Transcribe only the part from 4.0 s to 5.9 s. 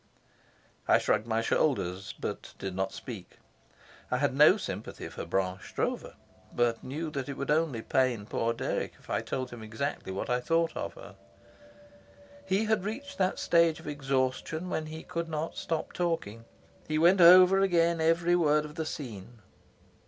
I had no sympathy for Blanche